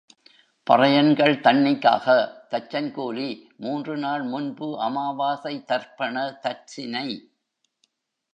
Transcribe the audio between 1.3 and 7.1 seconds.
தண்ணிக்காக... தச்சன் கூலி... மூன்று நாள் முன்பு அமாவாசை தர்ப்பண தட்சினை.